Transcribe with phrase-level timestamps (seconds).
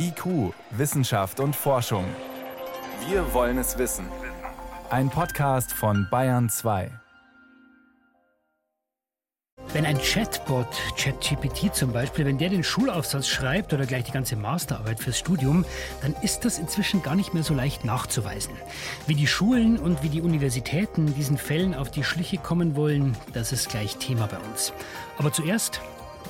[0.00, 2.04] IQ, Wissenschaft und Forschung.
[3.08, 4.06] Wir wollen es wissen.
[4.90, 6.90] Ein Podcast von Bayern 2.
[9.72, 14.36] Wenn ein Chatbot, ChatGPT zum Beispiel, wenn der den Schulaufsatz schreibt oder gleich die ganze
[14.36, 15.64] Masterarbeit fürs Studium,
[16.00, 18.54] dann ist das inzwischen gar nicht mehr so leicht nachzuweisen.
[19.06, 23.52] Wie die Schulen und wie die Universitäten diesen Fällen auf die Schliche kommen wollen, das
[23.52, 24.72] ist gleich Thema bei uns.
[25.18, 25.80] Aber zuerst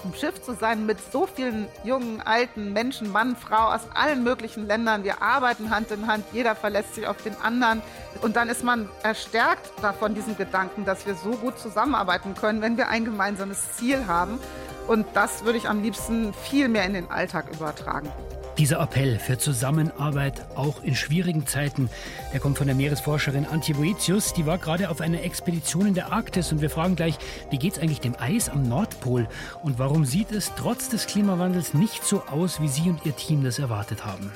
[0.04, 4.66] im Schiff zu sein mit so vielen jungen, alten Menschen, Mann, Frau aus allen möglichen
[4.66, 5.04] Ländern.
[5.04, 7.82] Wir arbeiten Hand in Hand, jeder verlässt sich auf den anderen.
[8.22, 12.76] Und dann ist man erstärkt davon, diesen Gedanken, dass wir so gut zusammenarbeiten können, wenn
[12.76, 14.38] wir ein gemeinsames Ziel haben.
[14.86, 18.10] Und das würde ich am liebsten viel mehr in den Alltag übertragen.
[18.58, 21.88] Dieser Appell für Zusammenarbeit auch in schwierigen Zeiten,
[22.32, 24.32] der kommt von der Meeresforscherin Antje Boetius.
[24.32, 27.16] Die war gerade auf einer Expedition in der Arktis und wir fragen gleich,
[27.50, 29.28] wie geht es eigentlich dem Eis am Nordpol
[29.62, 33.44] und warum sieht es trotz des Klimawandels nicht so aus, wie Sie und Ihr Team
[33.44, 34.32] das erwartet haben?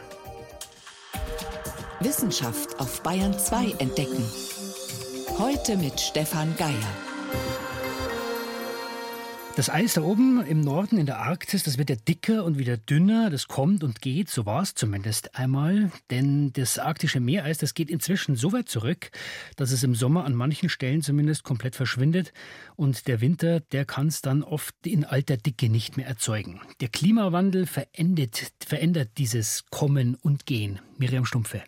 [1.99, 4.25] Wissenschaft auf Bayern 2 entdecken.
[5.37, 7.62] Heute mit Stefan Geier.
[9.55, 12.79] Das Eis da oben im Norden in der Arktis, das wird ja dicker und wieder
[12.79, 13.29] dünner.
[13.29, 15.93] Das kommt und geht, so war es zumindest einmal.
[16.11, 19.11] Denn das arktische Meereis, das geht inzwischen so weit zurück,
[19.57, 22.33] dass es im Sommer an manchen Stellen zumindest komplett verschwindet.
[22.77, 26.63] Und der Winter, der kann es dann oft in alter Dicke nicht mehr erzeugen.
[26.81, 30.81] Der Klimawandel verändert, verändert dieses Kommen und Gehen.
[30.97, 31.63] Miriam Stumpfe.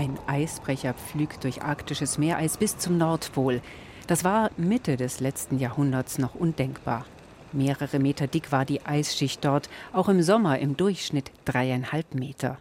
[0.00, 3.60] Ein Eisbrecher pflügt durch arktisches Meereis bis zum Nordpol.
[4.06, 7.04] Das war Mitte des letzten Jahrhunderts noch undenkbar.
[7.52, 12.56] Mehrere Meter dick war die Eisschicht dort, auch im Sommer im Durchschnitt dreieinhalb Meter.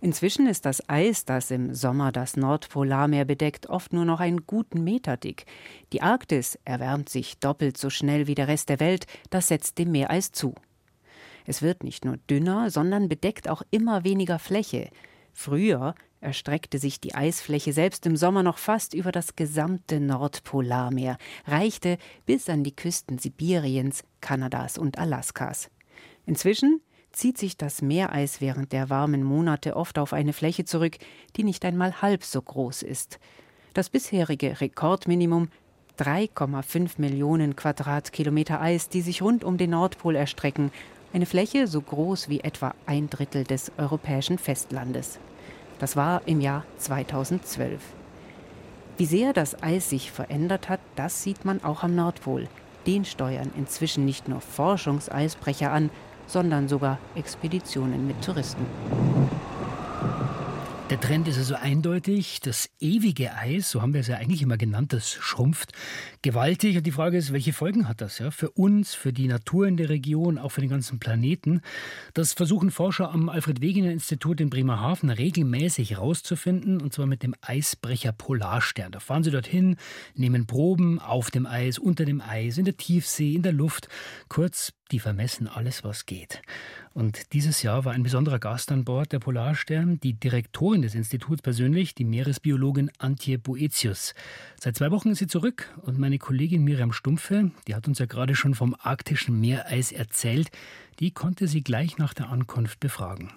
[0.00, 4.82] Inzwischen ist das Eis, das im Sommer das Nordpolarmeer bedeckt, oft nur noch einen guten
[4.84, 5.44] Meter dick.
[5.92, 9.92] Die Arktis erwärmt sich doppelt so schnell wie der Rest der Welt, das setzt dem
[9.92, 10.54] Meereis zu.
[11.44, 14.88] Es wird nicht nur dünner, sondern bedeckt auch immer weniger Fläche.
[15.34, 15.94] Früher
[16.24, 22.48] erstreckte sich die Eisfläche selbst im Sommer noch fast über das gesamte Nordpolarmeer, reichte bis
[22.48, 25.70] an die Küsten Sibiriens, Kanadas und Alaskas.
[26.26, 26.80] Inzwischen
[27.12, 30.96] zieht sich das Meereis während der warmen Monate oft auf eine Fläche zurück,
[31.36, 33.20] die nicht einmal halb so groß ist.
[33.72, 35.48] Das bisherige Rekordminimum
[35.98, 40.72] 3,5 Millionen Quadratkilometer Eis, die sich rund um den Nordpol erstrecken,
[41.12, 45.20] eine Fläche so groß wie etwa ein Drittel des europäischen Festlandes.
[45.78, 47.80] Das war im Jahr 2012.
[48.96, 52.48] Wie sehr das Eis sich verändert hat, das sieht man auch am Nordpol.
[52.86, 55.90] Den steuern inzwischen nicht nur Forschungseisbrecher an,
[56.26, 58.66] sondern sogar Expeditionen mit Touristen.
[60.90, 62.40] Der Trend ist also eindeutig.
[62.42, 65.72] Das ewige Eis, so haben wir es ja eigentlich immer genannt, das schrumpft
[66.20, 66.76] gewaltig.
[66.76, 69.78] Und die Frage ist, welche Folgen hat das ja für uns, für die Natur in
[69.78, 71.62] der Region, auch für den ganzen Planeten?
[72.12, 78.92] Das versuchen Forscher am Alfred-Wegener-Institut in Bremerhaven regelmäßig herauszufinden, und zwar mit dem Eisbrecher Polarstern.
[78.92, 79.76] Da fahren sie dorthin,
[80.14, 83.88] nehmen Proben auf dem Eis, unter dem Eis, in der Tiefsee, in der Luft.
[84.28, 86.42] Kurz, die vermessen alles, was geht.
[86.92, 91.42] Und dieses Jahr war ein besonderer Gast an Bord, der Polarstern, die Direktorin des Instituts
[91.42, 94.14] persönlich, die Meeresbiologin Antje Boetius.
[94.60, 98.06] Seit zwei Wochen ist sie zurück und meine Kollegin Miriam Stumpfe, die hat uns ja
[98.06, 100.50] gerade schon vom arktischen Meereis erzählt,
[101.00, 103.32] die konnte sie gleich nach der Ankunft befragen.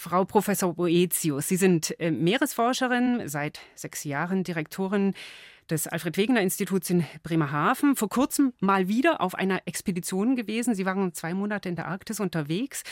[0.00, 5.14] Frau Professor Boetius, Sie sind äh, Meeresforscherin, seit sechs Jahren Direktorin
[5.70, 7.96] des Alfred-Wegener-Instituts in Bremerhaven.
[7.96, 10.74] Vor kurzem mal wieder auf einer Expedition gewesen.
[10.74, 12.82] Sie waren zwei Monate in der Arktis unterwegs.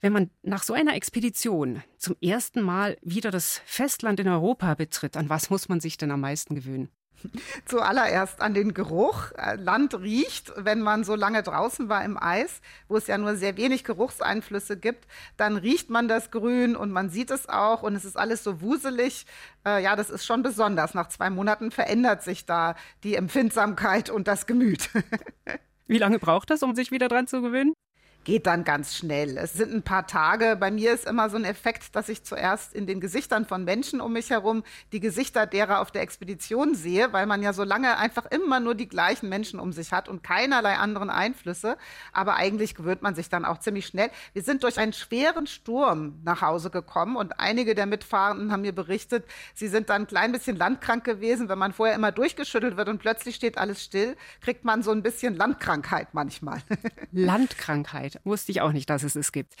[0.00, 5.16] Wenn man nach so einer Expedition zum ersten Mal wieder das Festland in Europa betritt,
[5.16, 6.90] an was muss man sich denn am meisten gewöhnen?
[7.64, 9.32] Zuallererst an den Geruch.
[9.36, 13.36] Äh, Land riecht, wenn man so lange draußen war im Eis, wo es ja nur
[13.36, 17.94] sehr wenig Geruchseinflüsse gibt, dann riecht man das Grün und man sieht es auch und
[17.94, 19.26] es ist alles so wuselig.
[19.66, 20.94] Äh, ja, das ist schon besonders.
[20.94, 24.90] Nach zwei Monaten verändert sich da die Empfindsamkeit und das Gemüt.
[25.86, 27.74] Wie lange braucht das, um sich wieder dran zu gewöhnen?
[28.24, 29.36] Geht dann ganz schnell.
[29.36, 30.56] Es sind ein paar Tage.
[30.56, 34.00] Bei mir ist immer so ein Effekt, dass ich zuerst in den Gesichtern von Menschen
[34.00, 37.96] um mich herum die Gesichter derer auf der Expedition sehe, weil man ja so lange
[37.98, 41.76] einfach immer nur die gleichen Menschen um sich hat und keinerlei anderen Einflüsse.
[42.12, 44.10] Aber eigentlich gewöhnt man sich dann auch ziemlich schnell.
[44.32, 48.74] Wir sind durch einen schweren Sturm nach Hause gekommen und einige der Mitfahrenden haben mir
[48.74, 49.24] berichtet,
[49.54, 51.48] sie sind dann ein klein bisschen landkrank gewesen.
[51.48, 55.02] Wenn man vorher immer durchgeschüttelt wird und plötzlich steht alles still, kriegt man so ein
[55.02, 56.62] bisschen Landkrankheit manchmal.
[57.12, 58.13] Landkrankheit.
[58.24, 59.54] Wusste ich auch nicht, dass es es gibt.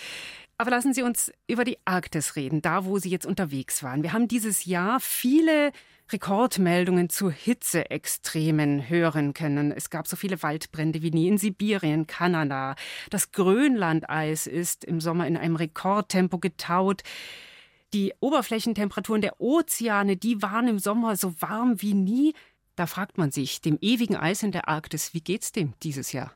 [0.58, 4.02] Aber lassen Sie uns über die Arktis reden, da wo Sie jetzt unterwegs waren.
[4.02, 5.72] Wir haben dieses Jahr viele
[6.12, 9.72] Rekordmeldungen zu Hitzeextremen hören können.
[9.72, 12.76] Es gab so viele Waldbrände wie nie in Sibirien, Kanada.
[13.10, 17.02] Das Grönlandeis ist im Sommer in einem Rekordtempo getaut.
[17.94, 22.34] Die Oberflächentemperaturen der Ozeane, die waren im Sommer so warm wie nie.
[22.76, 26.34] Da fragt man sich, dem ewigen Eis in der Arktis, wie geht's dem dieses Jahr?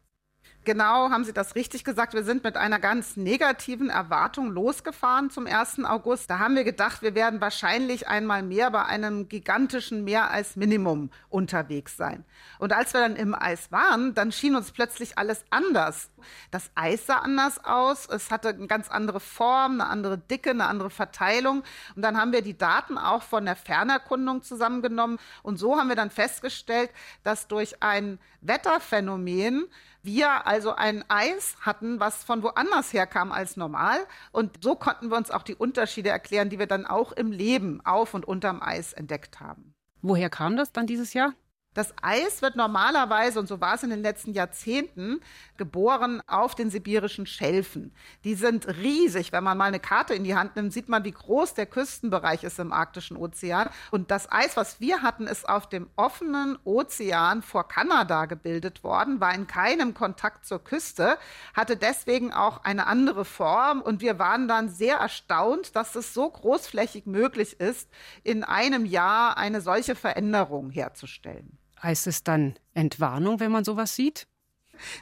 [0.68, 2.12] Genau, haben Sie das richtig gesagt.
[2.12, 5.82] Wir sind mit einer ganz negativen Erwartung losgefahren zum 1.
[5.86, 6.28] August.
[6.28, 11.08] Da haben wir gedacht, wir werden wahrscheinlich einmal mehr bei einem gigantischen Mehr als Minimum
[11.30, 12.22] unterwegs sein.
[12.58, 16.10] Und als wir dann im Eis waren, dann schien uns plötzlich alles anders.
[16.50, 18.08] Das Eis sah anders aus.
[18.08, 21.62] Es hatte eine ganz andere Form, eine andere Dicke, eine andere Verteilung.
[21.96, 25.18] Und dann haben wir die Daten auch von der Fernerkundung zusammengenommen.
[25.42, 26.90] Und so haben wir dann festgestellt,
[27.22, 29.66] dass durch ein Wetterphänomen
[30.02, 33.98] wir also ein Eis hatten, was von woanders herkam als normal.
[34.32, 37.84] Und so konnten wir uns auch die Unterschiede erklären, die wir dann auch im Leben
[37.84, 39.74] auf und unterm Eis entdeckt haben.
[40.00, 41.34] Woher kam das dann dieses Jahr?
[41.78, 45.20] Das Eis wird normalerweise, und so war es in den letzten Jahrzehnten,
[45.56, 47.94] geboren auf den sibirischen Schelfen.
[48.24, 49.30] Die sind riesig.
[49.30, 52.42] Wenn man mal eine Karte in die Hand nimmt, sieht man, wie groß der Küstenbereich
[52.42, 53.70] ist im arktischen Ozean.
[53.92, 59.20] Und das Eis, was wir hatten, ist auf dem offenen Ozean vor Kanada gebildet worden,
[59.20, 61.16] war in keinem Kontakt zur Küste,
[61.54, 63.82] hatte deswegen auch eine andere Form.
[63.82, 67.88] Und wir waren dann sehr erstaunt, dass es so großflächig möglich ist,
[68.24, 71.56] in einem Jahr eine solche Veränderung herzustellen.
[71.82, 74.26] Heißt es dann Entwarnung, wenn man sowas sieht?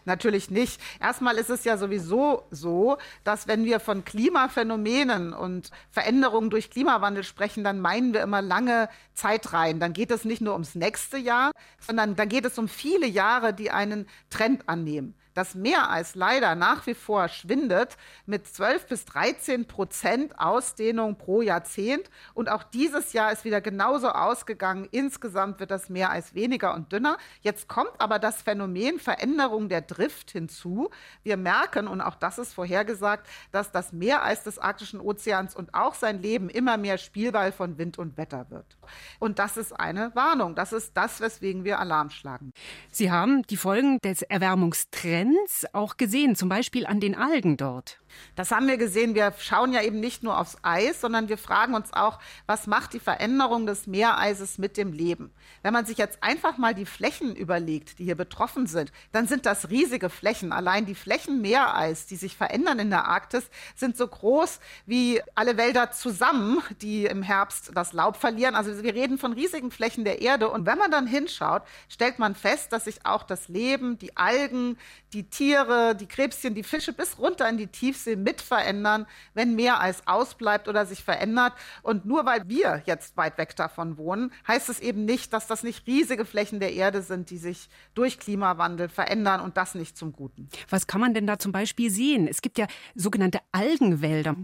[0.05, 0.81] Natürlich nicht.
[1.00, 7.25] Erstmal ist es ja sowieso so, dass wenn wir von Klimaphänomenen und Veränderungen durch Klimawandel
[7.25, 9.81] sprechen, dann meinen wir immer lange Zeitreihen.
[9.81, 13.52] Dann geht es nicht nur ums nächste Jahr, sondern dann geht es um viele Jahre,
[13.52, 19.67] die einen Trend annehmen das Meereis leider nach wie vor schwindet mit 12 bis 13
[19.67, 22.09] Prozent Ausdehnung pro Jahrzehnt.
[22.33, 24.88] Und auch dieses Jahr ist wieder genauso ausgegangen.
[24.93, 27.19] Insgesamt wird das Meereis weniger und dünner.
[27.43, 30.88] Jetzt kommt aber das Phänomen Veränderung der Drift hinzu.
[31.23, 35.94] Wir merken, und auch das ist vorhergesagt, dass das Meereis des Arktischen Ozeans und auch
[35.94, 38.79] sein Leben immer mehr Spielball von Wind und Wetter wird.
[39.19, 40.55] Und das ist eine Warnung.
[40.55, 42.53] Das ist das, weswegen wir Alarm schlagen.
[42.91, 47.99] Sie haben die Folgen des Erwärmungstrends Trends auch gesehen, zum Beispiel an den Algen dort?
[48.35, 49.15] Das haben wir gesehen.
[49.15, 52.93] Wir schauen ja eben nicht nur aufs Eis, sondern wir fragen uns auch, was macht
[52.93, 55.33] die Veränderung des Meereises mit dem Leben?
[55.63, 59.47] Wenn man sich jetzt einfach mal die Flächen überlegt, die hier betroffen sind, dann sind
[59.47, 60.53] das riesige Flächen.
[60.53, 65.57] Allein die Flächen Meereis, die sich verändern in der Arktis, sind so groß wie alle
[65.57, 68.55] Wälder zusammen, die im Herbst das Laub verlieren.
[68.55, 70.49] Also wir reden von riesigen Flächen der Erde.
[70.49, 74.79] Und wenn man dann hinschaut, stellt man fest, dass sich auch das Leben, die Algen,
[75.12, 79.55] die Tiere, die Krebschen, die Fische bis runter in die Tiefsee Tiefsee mit verändern, wenn
[79.55, 81.53] Meereis ausbleibt oder sich verändert.
[81.82, 85.62] Und nur weil wir jetzt weit weg davon wohnen, heißt es eben nicht, dass das
[85.62, 90.12] nicht riesige Flächen der Erde sind, die sich durch Klimawandel verändern und das nicht zum
[90.12, 90.49] Guten.
[90.70, 92.29] Was kann man denn da zum Beispiel sehen?
[92.29, 94.37] Es gibt ja sogenannte Algenwälder.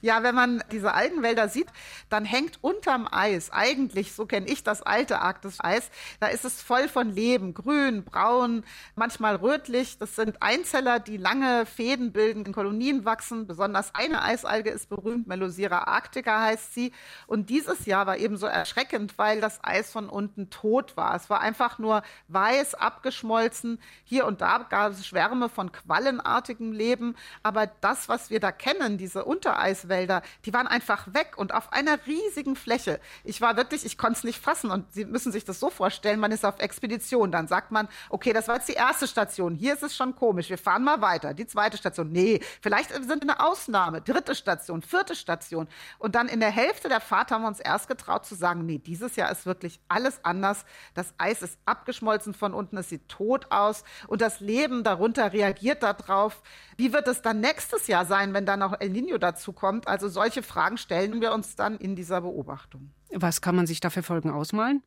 [0.00, 1.68] Ja, wenn man diese Algenwälder sieht,
[2.08, 6.88] dann hängt unterm Eis, eigentlich, so kenne ich das alte Arktiseis, da ist es voll
[6.88, 9.98] von Leben, grün, braun, manchmal rötlich.
[9.98, 13.46] Das sind Einzeller, die lange Fäden bilden, in Kolonien wachsen.
[13.46, 16.92] Besonders eine Eisalge ist berühmt, Melosira arctica heißt sie.
[17.26, 21.14] Und dieses Jahr war eben so erschreckend, weil das Eis von unten tot war.
[21.14, 23.80] Es war einfach nur weiß, abgeschmolzen.
[24.04, 27.16] Hier und da gab es Schwärme von quallenartigem Leben.
[27.42, 31.72] Aber das, was wir da kennen, diese Unter Eiswälder, die waren einfach weg und auf
[31.72, 33.00] einer riesigen Fläche.
[33.24, 36.20] Ich war wirklich, ich konnte es nicht fassen und Sie müssen sich das so vorstellen,
[36.20, 39.74] man ist auf Expedition, dann sagt man, okay, das war jetzt die erste Station, hier
[39.74, 41.34] ist es schon komisch, wir fahren mal weiter.
[41.34, 45.68] Die zweite Station, nee, vielleicht sind wir eine Ausnahme, dritte Station, vierte Station.
[45.98, 48.78] Und dann in der Hälfte der Fahrt haben wir uns erst getraut zu sagen, nee,
[48.78, 50.64] dieses Jahr ist wirklich alles anders.
[50.94, 55.82] Das Eis ist abgeschmolzen von unten, es sieht tot aus und das Leben darunter reagiert
[55.82, 56.42] darauf.
[56.76, 59.88] Wie wird es dann nächstes Jahr sein, wenn dann noch El Nino dazu kommt.
[59.88, 62.92] Also solche Fragen stellen wir uns dann in dieser Beobachtung.
[63.12, 64.82] Was kann man sich da für Folgen ausmalen?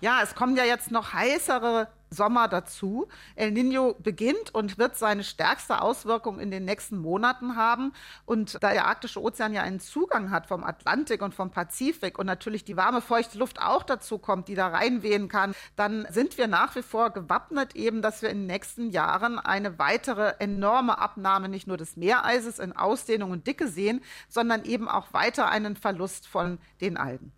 [0.00, 3.06] Ja, es kommen ja jetzt noch heißere Sommer dazu.
[3.36, 7.92] El Nino beginnt und wird seine stärkste Auswirkung in den nächsten Monaten haben.
[8.24, 12.26] Und da der arktische Ozean ja einen Zugang hat vom Atlantik und vom Pazifik und
[12.26, 16.46] natürlich die warme, feuchte Luft auch dazu kommt, die da reinwehen kann, dann sind wir
[16.46, 21.48] nach wie vor gewappnet eben, dass wir in den nächsten Jahren eine weitere enorme Abnahme
[21.48, 26.26] nicht nur des Meereises in Ausdehnung und Dicke sehen, sondern eben auch weiter einen Verlust
[26.26, 27.32] von den Algen.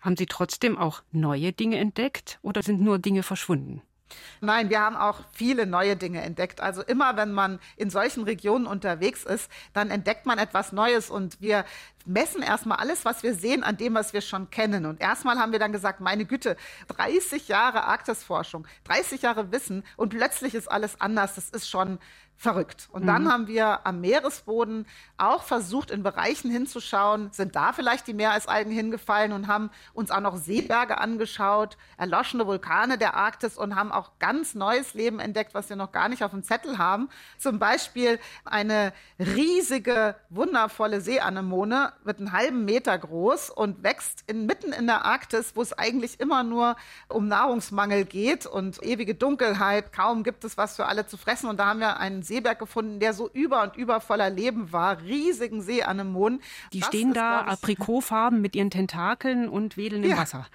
[0.00, 3.82] Haben Sie trotzdem auch neue Dinge entdeckt oder sind nur Dinge verschwunden?
[4.40, 6.60] Nein, wir haben auch viele neue Dinge entdeckt.
[6.60, 11.40] Also immer, wenn man in solchen Regionen unterwegs ist, dann entdeckt man etwas Neues und
[11.40, 11.64] wir
[12.06, 14.86] messen erstmal alles, was wir sehen, an dem, was wir schon kennen.
[14.86, 16.56] Und erstmal haben wir dann gesagt, meine Güte,
[16.88, 21.34] 30 Jahre Arktisforschung, 30 Jahre Wissen und plötzlich ist alles anders.
[21.34, 21.98] Das ist schon
[22.40, 22.88] verrückt.
[22.90, 23.32] Und dann mhm.
[23.32, 24.86] haben wir am Meeresboden
[25.18, 30.20] auch versucht, in Bereichen hinzuschauen, sind da vielleicht die Meereisalgen hingefallen und haben uns auch
[30.20, 35.68] noch Seeberge angeschaut, erloschene Vulkane der Arktis und haben auch ganz neues Leben entdeckt, was
[35.68, 37.10] wir noch gar nicht auf dem Zettel haben.
[37.36, 44.86] Zum Beispiel eine riesige, wundervolle Seeanemone, wird einen halben Meter groß und wächst inmitten in
[44.86, 46.76] der Arktis, wo es eigentlich immer nur
[47.08, 49.92] um Nahrungsmangel geht und ewige Dunkelheit.
[49.92, 51.48] Kaum gibt es was für alle zu fressen.
[51.48, 55.00] Und da haben wir einen Seeberg gefunden, der so über und über voller Leben war.
[55.00, 56.40] Riesigen Seeanemonen.
[56.72, 60.46] Die das stehen ist, da aprikotfarben mit ihren Tentakeln und wedeln im Wasser.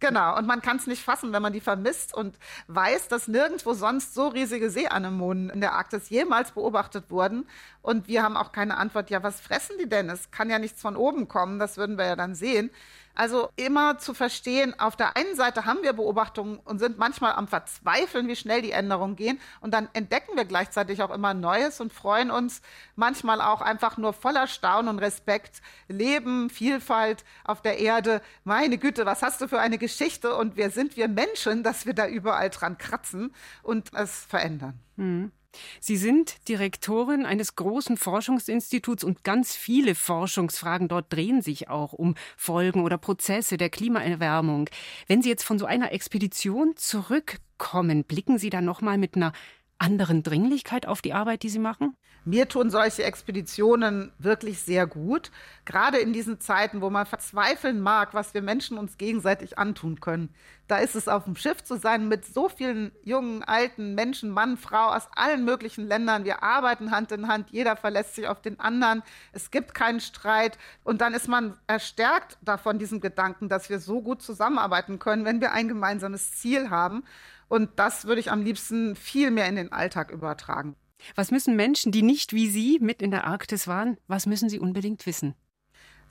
[0.00, 2.34] Genau, und man kann es nicht fassen, wenn man die vermisst und
[2.68, 7.46] weiß, dass nirgendwo sonst so riesige Seeanemonen in der Arktis jemals beobachtet wurden.
[7.82, 10.08] Und wir haben auch keine Antwort, ja, was fressen die denn?
[10.08, 12.70] Es kann ja nichts von oben kommen, das würden wir ja dann sehen.
[13.14, 17.48] Also immer zu verstehen, auf der einen Seite haben wir Beobachtungen und sind manchmal am
[17.48, 19.40] Verzweifeln, wie schnell die Änderungen gehen.
[19.60, 22.62] Und dann entdecken wir gleichzeitig auch immer Neues und freuen uns
[22.96, 25.60] manchmal auch einfach nur voller Staunen und Respekt.
[25.88, 28.22] Leben, Vielfalt auf der Erde.
[28.44, 30.36] Meine Güte, was hast du für eine Geschichte?
[30.36, 34.78] Und wer sind wir Menschen, dass wir da überall dran kratzen und es verändern?
[34.96, 35.32] Mhm.
[35.80, 42.14] Sie sind Direktorin eines großen Forschungsinstituts und ganz viele Forschungsfragen dort drehen sich auch um
[42.36, 44.68] Folgen oder Prozesse der Klimaerwärmung.
[45.06, 49.32] Wenn Sie jetzt von so einer Expedition zurückkommen, blicken Sie dann noch mal mit einer
[49.80, 51.96] anderen Dringlichkeit auf die Arbeit, die Sie machen?
[52.24, 55.30] Mir tun solche Expeditionen wirklich sehr gut,
[55.64, 60.28] gerade in diesen Zeiten, wo man verzweifeln mag, was wir Menschen uns gegenseitig antun können.
[60.68, 64.58] Da ist es auf dem Schiff zu sein mit so vielen jungen, alten Menschen, Mann,
[64.58, 66.24] Frau aus allen möglichen Ländern.
[66.24, 69.02] Wir arbeiten Hand in Hand, jeder verlässt sich auf den anderen.
[69.32, 74.02] Es gibt keinen Streit und dann ist man erstärkt davon diesem Gedanken, dass wir so
[74.02, 77.02] gut zusammenarbeiten können, wenn wir ein gemeinsames Ziel haben.
[77.50, 80.76] Und das würde ich am liebsten viel mehr in den Alltag übertragen.
[81.16, 84.60] Was müssen Menschen, die nicht wie Sie mit in der Arktis waren, was müssen sie
[84.60, 85.34] unbedingt wissen?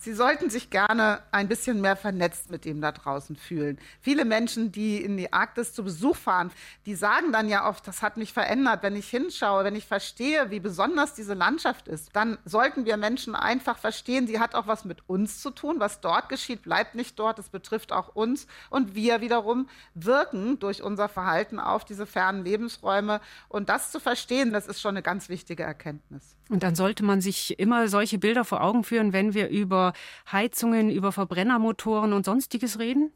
[0.02, 3.78] Sie sollten sich gerne ein bisschen mehr vernetzt mit dem da draußen fühlen.
[4.00, 6.52] Viele Menschen, die in die Arktis zu Besuch fahren,
[6.86, 8.82] die sagen dann ja oft, das hat mich verändert.
[8.82, 13.36] Wenn ich hinschaue, wenn ich verstehe, wie besonders diese Landschaft ist, dann sollten wir Menschen
[13.36, 15.82] einfach verstehen, sie hat auch was mit uns zu tun.
[15.82, 17.38] Was dort geschieht, bleibt nicht dort.
[17.38, 18.48] Es betrifft auch uns.
[18.70, 23.20] Und wir wiederum wirken durch unser Verhalten auf diese fernen Lebensräume.
[23.50, 26.38] Und das zu verstehen, das ist schon eine ganz wichtige Erkenntnis.
[26.50, 29.89] Und dann sollte man sich immer solche Bilder vor Augen führen, wenn wir über
[30.32, 33.14] Heizungen, über Verbrennermotoren und sonstiges reden?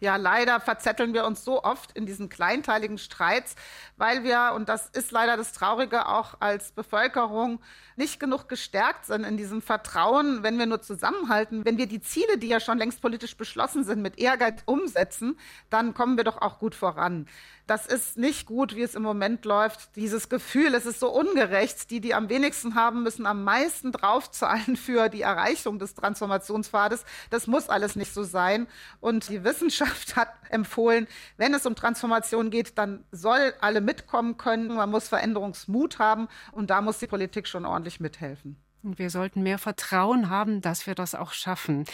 [0.00, 3.54] Ja, leider verzetteln wir uns so oft in diesen kleinteiligen Streits,
[3.98, 7.60] weil wir, und das ist leider das Traurige, auch als Bevölkerung
[7.96, 12.38] nicht genug gestärkt sind in diesem Vertrauen, wenn wir nur zusammenhalten, wenn wir die Ziele,
[12.38, 16.58] die ja schon längst politisch beschlossen sind, mit Ehrgeiz umsetzen, dann kommen wir doch auch
[16.58, 17.26] gut voran
[17.70, 19.94] das ist nicht gut, wie es im Moment läuft.
[19.94, 21.88] Dieses Gefühl, es ist so ungerecht.
[21.92, 27.04] Die, die am wenigsten haben, müssen am meisten draufzahlen für die Erreichung des Transformationspfades.
[27.30, 28.66] Das muss alles nicht so sein.
[28.98, 34.74] Und die Wissenschaft hat empfohlen, wenn es um Transformation geht, dann soll alle mitkommen können.
[34.74, 36.26] Man muss Veränderungsmut haben.
[36.50, 38.56] Und da muss die Politik schon ordentlich mithelfen.
[38.82, 41.84] Und wir sollten mehr Vertrauen haben, dass wir das auch schaffen.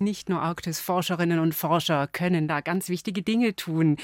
[0.00, 3.96] Nicht nur Arktis-Forscherinnen und Forscher können da ganz wichtige Dinge tun.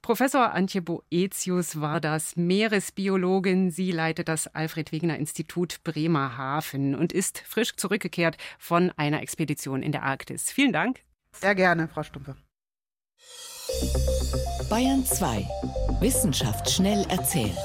[0.00, 3.72] Professor Antje Boetius war das, Meeresbiologin.
[3.72, 9.90] Sie leitet das Alfred Wegener Institut Bremerhaven und ist frisch zurückgekehrt von einer Expedition in
[9.90, 10.52] der Arktis.
[10.52, 11.00] Vielen Dank.
[11.32, 12.36] Sehr gerne, Frau Stumpe.
[14.68, 15.48] Bayern 2.
[16.00, 17.58] Wissenschaft schnell erzählt.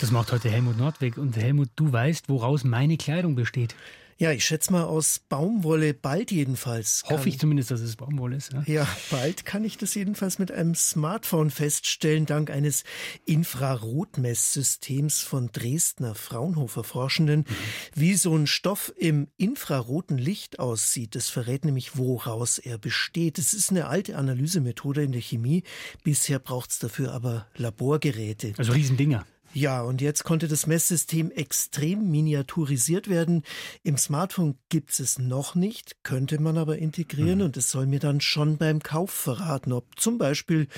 [0.00, 1.16] Das macht heute Helmut Nordweg.
[1.16, 3.74] Und Helmut, du weißt, woraus meine Kleidung besteht.
[4.20, 7.04] Ja, ich schätze mal aus Baumwolle, bald jedenfalls.
[7.08, 8.52] Hoffe ich zumindest, dass es Baumwolle ist.
[8.52, 8.62] Ja.
[8.66, 12.84] ja, bald kann ich das jedenfalls mit einem Smartphone feststellen, dank eines
[13.24, 17.46] Infrarotmesssystems von Dresdner Fraunhofer Forschenden.
[17.48, 17.54] Mhm.
[17.94, 23.38] Wie so ein Stoff im infraroten Licht aussieht, das verrät nämlich, woraus er besteht.
[23.38, 25.62] Es ist eine alte Analysemethode in der Chemie.
[26.04, 28.52] Bisher braucht es dafür aber Laborgeräte.
[28.58, 29.24] Also Riesendinger.
[29.52, 33.42] Ja, und jetzt konnte das Messsystem extrem miniaturisiert werden.
[33.82, 37.46] Im Smartphone gibt es es noch nicht, könnte man aber integrieren mhm.
[37.46, 40.68] und es soll mir dann schon beim Kauf verraten, ob zum Beispiel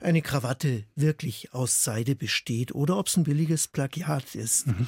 [0.00, 4.66] eine Krawatte wirklich aus Seide besteht oder ob es ein billiges Plagiat ist.
[4.66, 4.86] Mhm.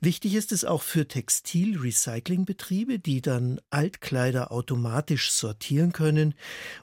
[0.00, 6.34] Wichtig ist es auch für Textilrecyclingbetriebe, die dann Altkleider automatisch sortieren können.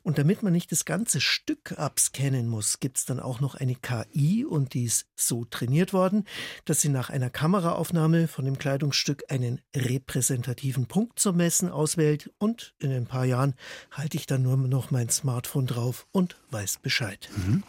[0.01, 3.75] Und damit man nicht das ganze Stück abscannen muss, gibt es dann auch noch eine
[3.75, 6.23] KI und die ist so trainiert worden worden,
[6.63, 12.73] dass sie nach einer Kameraaufnahme von dem Kleidungsstück einen repräsentativen Punkt zum Messen auswählt und
[12.79, 13.53] in ein paar Jahren
[13.91, 17.29] halte ich dann nur noch mein Smartphone drauf und weiß Bescheid.
[17.35, 17.63] Mhm.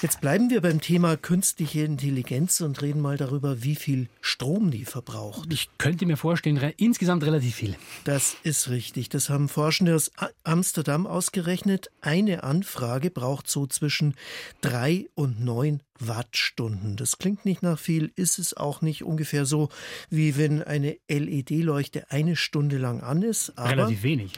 [0.00, 4.84] Jetzt bleiben wir beim Thema künstliche Intelligenz und reden mal darüber, wie viel Strom die
[4.84, 5.52] verbraucht.
[5.52, 7.74] Ich könnte mir vorstellen, re insgesamt relativ viel.
[8.04, 9.08] Das ist richtig.
[9.08, 10.12] Das haben Forschende aus
[10.44, 11.90] Amsterdam ausgerechnet.
[12.00, 14.14] Eine Anfrage braucht so zwischen
[14.60, 16.94] drei und neun Wattstunden.
[16.94, 19.68] Das klingt nicht nach viel, ist es auch nicht ungefähr so,
[20.10, 23.58] wie wenn eine LED-Leuchte eine Stunde lang an ist.
[23.58, 24.32] Aber Relativ wenig.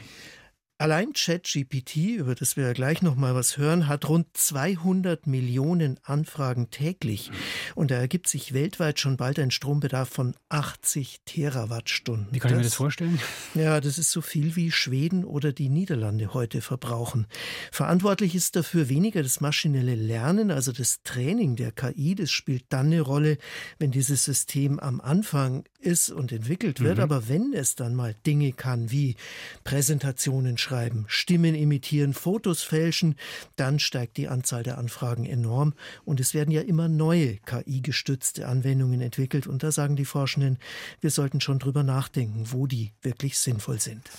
[0.81, 5.99] Allein ChatGPT, über das wir ja gleich noch mal was hören, hat rund 200 Millionen
[6.01, 7.29] Anfragen täglich
[7.75, 12.29] und da ergibt sich weltweit schon bald ein Strombedarf von 80 Terawattstunden.
[12.31, 13.19] Wie kann das, ich mir das vorstellen?
[13.53, 17.27] Ja, das ist so viel wie Schweden oder die Niederlande heute verbrauchen.
[17.71, 22.87] Verantwortlich ist dafür weniger das maschinelle Lernen, also das Training der KI, das spielt dann
[22.87, 23.37] eine Rolle,
[23.77, 27.03] wenn dieses System am Anfang ist und entwickelt wird, mhm.
[27.03, 29.15] aber wenn es dann mal Dinge kann wie
[29.63, 33.15] Präsentationen schreiben, schreiben, Stimmen imitieren, Fotos fälschen,
[33.57, 35.73] dann steigt die Anzahl der Anfragen enorm
[36.05, 40.59] und es werden ja immer neue KI-gestützte Anwendungen entwickelt und da sagen die Forschenden,
[41.01, 44.09] wir sollten schon drüber nachdenken, wo die wirklich sinnvoll sind.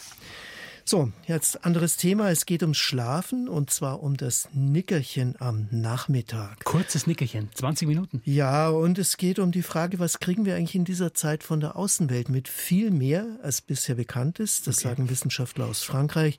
[0.84, 2.30] So, jetzt anderes Thema.
[2.30, 6.64] Es geht ums Schlafen und zwar um das Nickerchen am Nachmittag.
[6.64, 8.20] Kurzes Nickerchen, 20 Minuten.
[8.24, 11.60] Ja, und es geht um die Frage, was kriegen wir eigentlich in dieser Zeit von
[11.60, 14.66] der Außenwelt mit viel mehr, als bisher bekannt ist.
[14.66, 14.88] Das okay.
[14.88, 16.38] sagen Wissenschaftler aus Frankreich.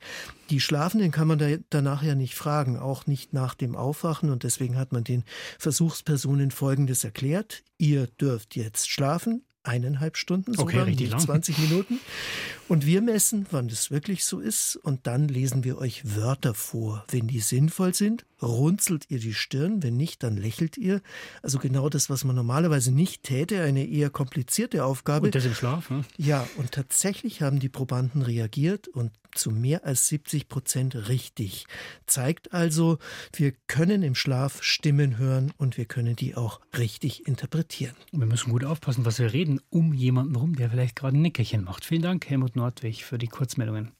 [0.49, 4.29] Die Schlafenden kann man da danach ja nicht fragen, auch nicht nach dem Aufwachen.
[4.29, 5.23] Und deswegen hat man den
[5.57, 7.63] Versuchspersonen Folgendes erklärt.
[7.77, 11.99] Ihr dürft jetzt schlafen, eineinhalb Stunden, sogar, okay, nicht 20 Minuten.
[12.67, 14.75] Und wir messen, wann das wirklich so ist.
[14.77, 17.05] Und dann lesen wir euch Wörter vor.
[17.09, 19.83] Wenn die sinnvoll sind, runzelt ihr die Stirn.
[19.83, 21.01] Wenn nicht, dann lächelt ihr.
[21.41, 23.61] Also genau das, was man normalerweise nicht täte.
[23.61, 25.27] Eine eher komplizierte Aufgabe.
[25.27, 26.03] Und das im Schlaf, ne?
[26.17, 31.65] Ja, und tatsächlich haben die Probanden reagiert und zu mehr als 70 Prozent richtig.
[32.05, 32.99] Zeigt also,
[33.33, 37.95] wir können im Schlaf Stimmen hören und wir können die auch richtig interpretieren.
[38.11, 41.63] Wir müssen gut aufpassen, was wir reden, um jemanden rum, der vielleicht gerade ein Nickerchen
[41.63, 41.85] macht.
[41.85, 43.91] Vielen Dank, Helmut Nordwig für die Kurzmeldungen.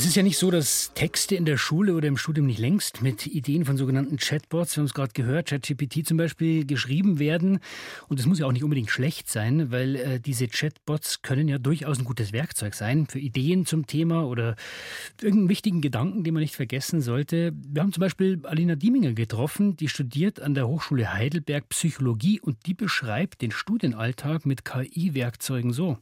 [0.00, 3.02] Es ist ja nicht so, dass Texte in der Schule oder im Studium nicht längst
[3.02, 7.58] mit Ideen von sogenannten Chatbots, wir haben es gerade gehört, ChatGPT zum Beispiel, geschrieben werden.
[8.08, 11.58] Und das muss ja auch nicht unbedingt schlecht sein, weil äh, diese Chatbots können ja
[11.58, 14.56] durchaus ein gutes Werkzeug sein für Ideen zum Thema oder
[15.20, 17.52] irgendeinen wichtigen Gedanken, den man nicht vergessen sollte.
[17.54, 22.64] Wir haben zum Beispiel Alina Dieminger getroffen, die studiert an der Hochschule Heidelberg Psychologie und
[22.64, 25.98] die beschreibt den Studienalltag mit KI-Werkzeugen so.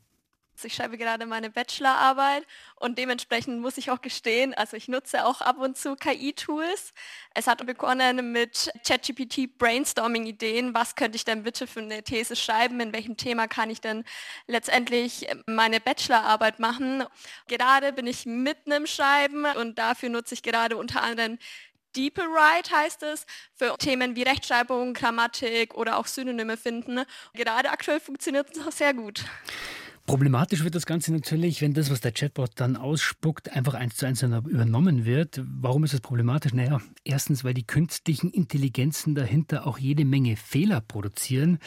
[0.64, 2.44] Ich schreibe gerade meine Bachelorarbeit
[2.77, 6.92] und dementsprechend muss ich auch gestehen, also ich nutze auch ab und zu KI-Tools.
[7.35, 10.75] Es hat begonnen mit ChatGPT Brainstorming-Ideen.
[10.75, 12.81] Was könnte ich denn bitte für eine These schreiben?
[12.81, 14.05] In welchem Thema kann ich denn
[14.47, 17.05] letztendlich meine Bachelorarbeit machen?
[17.47, 21.38] Gerade bin ich mitten im Schreiben und dafür nutze ich gerade unter anderem
[21.97, 27.05] DeepLwrite heißt es, für Themen wie Rechtschreibung, Grammatik oder auch Synonyme finden.
[27.35, 29.25] Gerade aktuell funktioniert es auch sehr gut.
[30.09, 34.07] Problematisch wird das Ganze natürlich, wenn das, was der Chatbot dann ausspuckt, einfach eins zu
[34.07, 35.42] eins übernommen wird.
[35.44, 36.55] Warum ist das problematisch?
[36.55, 41.59] Naja, erstens, weil die künstlichen Intelligenzen dahinter auch jede Menge Fehler produzieren.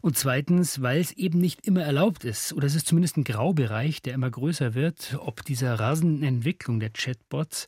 [0.00, 4.00] Und zweitens, weil es eben nicht immer erlaubt ist, oder es ist zumindest ein Graubereich,
[4.00, 7.66] der immer größer wird, ob dieser rasenden Entwicklung der Chatbots.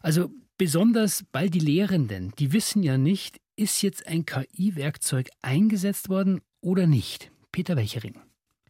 [0.00, 6.40] Also besonders weil die Lehrenden, die wissen ja nicht, ist jetzt ein KI-Werkzeug eingesetzt worden
[6.60, 7.32] oder nicht.
[7.50, 8.25] Peter Welchering.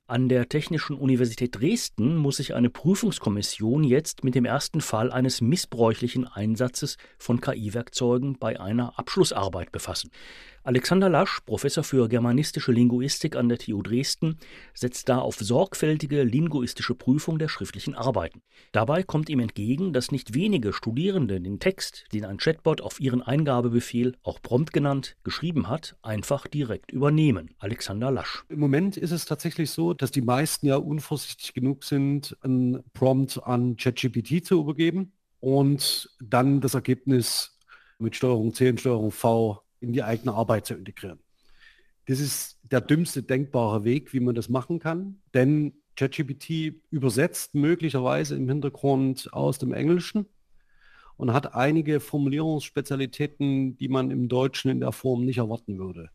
[0.09, 5.41] An der Technischen Universität Dresden muss sich eine Prüfungskommission jetzt mit dem ersten Fall eines
[5.41, 10.13] missbräuchlichen Einsatzes von KI-Werkzeugen bei einer Abschlussarbeit befassen.
[10.67, 14.37] Alexander Lasch, Professor für germanistische Linguistik an der TU Dresden,
[14.75, 18.43] setzt da auf sorgfältige linguistische Prüfung der schriftlichen Arbeiten.
[18.73, 23.23] Dabei kommt ihm entgegen, dass nicht wenige Studierende den Text, den ein Chatbot auf ihren
[23.23, 27.55] Eingabebefehl, auch prompt genannt, geschrieben hat, einfach direkt übernehmen.
[27.61, 28.45] Alexander Lasch.
[28.49, 33.41] Im Moment ist es tatsächlich so, dass die meisten ja unvorsichtig genug sind, einen Prompt
[33.41, 37.57] an ChatGPT zu übergeben und dann das Ergebnis
[37.99, 41.19] mit Steuerung C und Steuerung V in die eigene Arbeit zu integrieren.
[42.07, 48.37] Das ist der dümmste denkbare Weg, wie man das machen kann, denn ChatGPT übersetzt möglicherweise
[48.37, 50.27] im Hintergrund aus dem Englischen
[51.17, 56.11] und hat einige Formulierungsspezialitäten, die man im Deutschen in der Form nicht erwarten würde.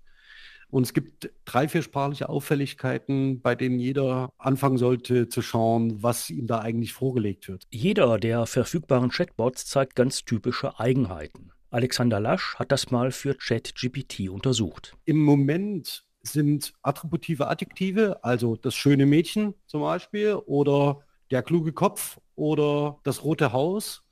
[0.70, 6.48] Und es gibt drei, viersprachliche Auffälligkeiten, bei denen jeder anfangen sollte zu schauen, was ihm
[6.48, 7.68] da eigentlich vorgelegt wird.
[7.72, 11.52] Jeder der verfügbaren Chatbots zeigt ganz typische Eigenheiten.
[11.72, 14.98] Alexander Lasch hat das mal für ChatGPT untersucht.
[15.06, 21.00] Im Moment sind attributive Adjektive, also das schöne Mädchen zum Beispiel oder
[21.32, 24.04] der kluge Kopf oder das rote Haus,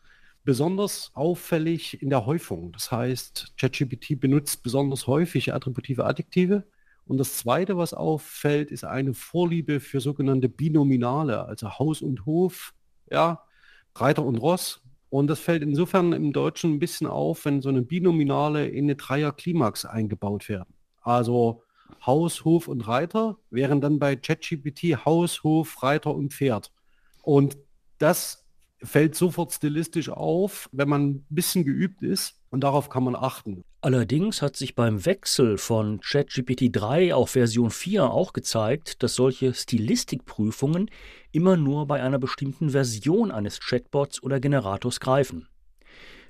[0.45, 2.71] besonders auffällig in der Häufung.
[2.71, 6.63] Das heißt, ChatGPT benutzt besonders häufig attributive Adjektive.
[7.05, 12.73] Und das Zweite, was auffällt, ist eine Vorliebe für sogenannte Binominale, also Haus und Hof,
[13.11, 13.43] ja,
[13.95, 17.81] Reiter und Ross, und das fällt insofern im Deutschen ein bisschen auf, wenn so eine
[17.81, 20.73] Binominale in eine Dreier-Klimax eingebaut werden.
[21.01, 21.63] Also
[22.05, 26.71] Haus, Hof und Reiter wären dann bei ChatGPT Haus, Hof, Reiter und Pferd.
[27.23, 27.57] Und
[27.97, 28.45] das
[28.81, 33.63] fällt sofort stilistisch auf, wenn man ein bisschen geübt ist und darauf kann man achten.
[33.81, 39.53] Allerdings hat sich beim Wechsel von ChatGPT 3 auf Version 4 auch gezeigt, dass solche
[39.53, 40.91] Stilistikprüfungen
[41.31, 45.47] immer nur bei einer bestimmten Version eines Chatbots oder Generators greifen.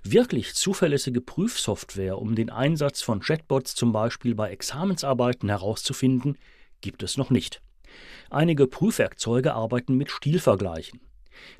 [0.03, 6.37] Wirklich zuverlässige Prüfsoftware, um den Einsatz von Chatbots zum Beispiel bei Examensarbeiten herauszufinden,
[6.81, 7.63] gibt es noch nicht.
[8.29, 11.01] Einige Prüfwerkzeuge arbeiten mit Stilvergleichen.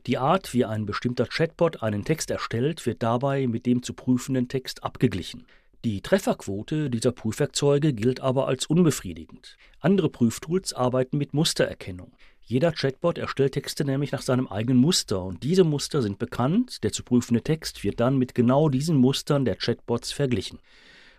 [0.06, 4.49] Die Art, wie ein bestimmter Chatbot einen Text erstellt, wird dabei mit dem zu prüfenden
[4.49, 5.47] Text abgeglichen.
[5.86, 9.56] Die Trefferquote dieser Prüfwerkzeuge gilt aber als unbefriedigend.
[9.80, 12.12] Andere Prüftools arbeiten mit Mustererkennung.
[12.42, 16.92] Jeder Chatbot erstellt Texte nämlich nach seinem eigenen Muster und diese Muster sind bekannt, der
[16.92, 20.60] zu prüfende Text wird dann mit genau diesen Mustern der Chatbots verglichen.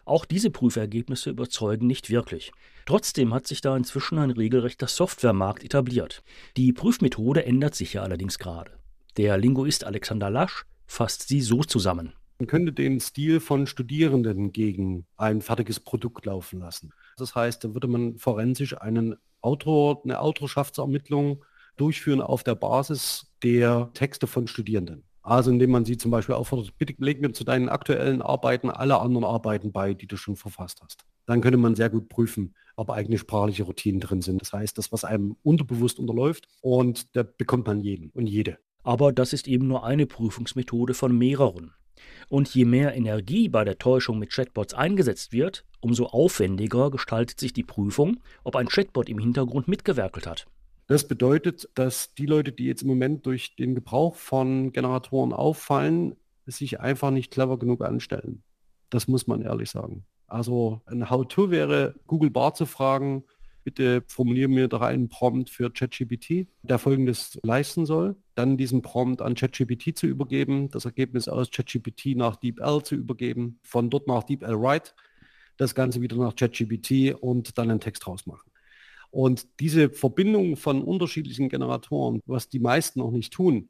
[0.04, 2.52] Auch diese Prüfergebnisse überzeugen nicht wirklich.
[2.84, 6.22] Trotzdem hat sich da inzwischen ein regelrechter Softwaremarkt etabliert.
[6.58, 8.72] Die Prüfmethode ändert sich ja allerdings gerade.
[9.16, 12.12] Der Linguist Alexander Lasch fasst sie so zusammen.
[12.40, 16.94] Man könnte den Stil von Studierenden gegen ein fertiges Produkt laufen lassen.
[17.18, 21.44] Das heißt, da würde man forensisch einen Autor, eine Autorschaftsermittlung
[21.76, 25.04] durchführen auf der Basis der Texte von Studierenden.
[25.20, 28.98] Also indem man sie zum Beispiel auffordert, bitte leg mir zu deinen aktuellen Arbeiten alle
[29.00, 31.04] anderen Arbeiten bei, die du schon verfasst hast.
[31.26, 34.40] Dann könnte man sehr gut prüfen, ob eigene sprachliche Routinen drin sind.
[34.40, 38.56] Das heißt, das, was einem unterbewusst unterläuft und da bekommt man jeden und jede.
[38.82, 41.74] Aber das ist eben nur eine Prüfungsmethode von mehreren.
[42.28, 47.52] Und je mehr Energie bei der Täuschung mit Chatbots eingesetzt wird, umso aufwendiger gestaltet sich
[47.52, 50.46] die Prüfung, ob ein Chatbot im Hintergrund mitgewerkelt hat.
[50.86, 56.16] Das bedeutet, dass die Leute, die jetzt im Moment durch den Gebrauch von Generatoren auffallen,
[56.46, 58.42] sich einfach nicht clever genug anstellen.
[58.90, 60.04] Das muss man ehrlich sagen.
[60.26, 63.24] Also ein How-To wäre, Google Bar zu fragen,
[63.64, 68.16] bitte formuliere mir doch einen Prompt für ChatGPT, der folgendes leisten soll.
[68.34, 73.58] Dann diesen Prompt an ChatGPT zu übergeben, das Ergebnis aus ChatGPT nach DeepL zu übergeben,
[73.62, 74.92] von dort nach DeepL Write,
[75.56, 78.50] das Ganze wieder nach ChatGPT und dann einen Text rausmachen.
[79.10, 83.68] Und diese Verbindung von unterschiedlichen Generatoren, was die meisten auch nicht tun,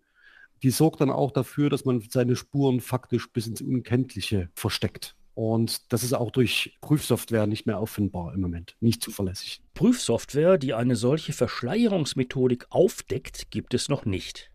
[0.63, 5.17] die sorgt dann auch dafür, dass man seine Spuren faktisch bis ins Unkenntliche versteckt.
[5.35, 9.63] Und das ist auch durch Prüfsoftware nicht mehr auffindbar im Moment, nicht zuverlässig.
[9.75, 14.51] Prüfsoftware, die eine solche Verschleierungsmethodik aufdeckt, gibt es noch nicht.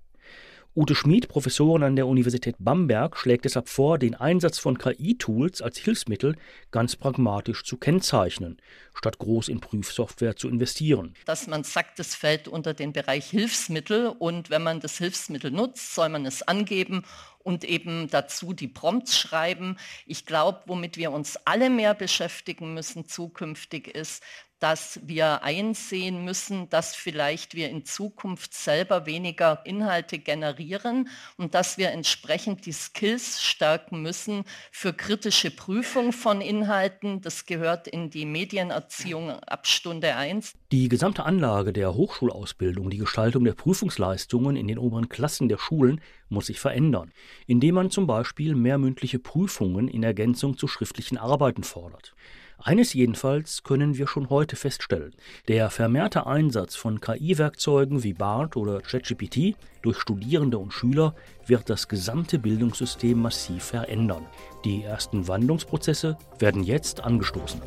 [0.78, 5.78] Ute Schmid, Professorin an der Universität Bamberg, schlägt deshalb vor, den Einsatz von KI-Tools als
[5.78, 6.36] Hilfsmittel
[6.70, 8.58] ganz pragmatisch zu kennzeichnen,
[8.94, 11.14] statt groß in Prüfsoftware zu investieren.
[11.24, 15.96] Dass man sagt, es fällt unter den Bereich Hilfsmittel und wenn man das Hilfsmittel nutzt,
[15.96, 17.06] soll man es angeben
[17.46, 19.78] und eben dazu die Prompts schreiben.
[20.08, 24.24] Ich glaube, womit wir uns alle mehr beschäftigen müssen zukünftig ist,
[24.60, 31.78] dass wir einsehen müssen, dass vielleicht wir in Zukunft selber weniger Inhalte generieren und dass
[31.78, 37.22] wir entsprechend die Skills stärken müssen für kritische Prüfung von Inhalten.
[37.22, 40.54] Das gehört in die Medienerziehung ab Stunde 1.
[40.72, 46.02] Die gesamte Anlage der Hochschulausbildung, die Gestaltung der Prüfungsleistungen in den oberen Klassen der Schulen
[46.30, 47.12] muss sich verändern,
[47.46, 52.16] indem man zum Beispiel mehr mündliche Prüfungen in Ergänzung zu schriftlichen Arbeiten fordert.
[52.58, 55.14] Eines jedenfalls können wir schon heute feststellen.
[55.48, 61.14] Der vermehrte Einsatz von KI-Werkzeugen wie BART oder ChatGPT durch Studierende und Schüler
[61.46, 64.26] wird das gesamte Bildungssystem massiv verändern.
[64.64, 67.62] Die ersten Wandlungsprozesse werden jetzt angestoßen.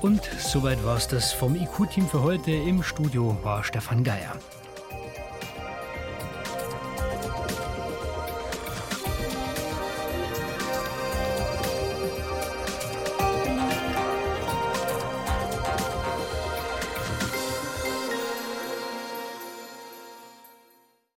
[0.00, 2.52] Und soweit war es das vom IQ-Team für heute.
[2.52, 4.36] Im Studio war Stefan Geier.